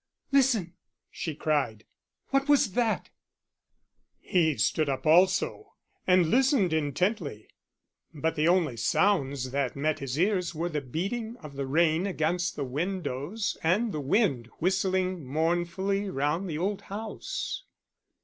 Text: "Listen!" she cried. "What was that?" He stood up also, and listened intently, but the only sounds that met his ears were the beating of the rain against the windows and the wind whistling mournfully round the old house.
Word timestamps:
"Listen!" 0.31 0.73
she 1.11 1.35
cried. 1.35 1.85
"What 2.29 2.49
was 2.49 2.71
that?" 2.71 3.11
He 4.19 4.57
stood 4.57 4.89
up 4.89 5.05
also, 5.05 5.75
and 6.07 6.31
listened 6.31 6.73
intently, 6.73 7.47
but 8.11 8.33
the 8.35 8.47
only 8.47 8.77
sounds 8.77 9.51
that 9.51 9.75
met 9.75 9.99
his 9.99 10.17
ears 10.19 10.55
were 10.55 10.69
the 10.69 10.81
beating 10.81 11.37
of 11.37 11.55
the 11.55 11.67
rain 11.67 12.07
against 12.07 12.55
the 12.55 12.65
windows 12.65 13.57
and 13.61 13.91
the 13.91 14.01
wind 14.01 14.47
whistling 14.57 15.23
mournfully 15.23 16.09
round 16.09 16.49
the 16.49 16.57
old 16.57 16.81
house. 16.81 17.63